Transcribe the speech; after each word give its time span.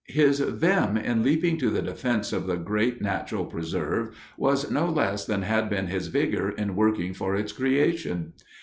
His 0.07 0.39
vim 0.39 0.97
in 0.97 1.21
leaping 1.21 1.59
to 1.59 1.69
the 1.69 1.83
defense 1.83 2.33
of 2.33 2.47
the 2.47 2.55
great 2.57 3.03
natural 3.03 3.45
preserve 3.45 4.17
was 4.35 4.71
no 4.71 4.87
less 4.87 5.27
than 5.27 5.43
had 5.43 5.69
been 5.69 5.85
his 5.85 6.07
vigor 6.07 6.49
in 6.49 6.75
working 6.75 7.13
for 7.13 7.35
its 7.35 7.51
creation. 7.51 8.33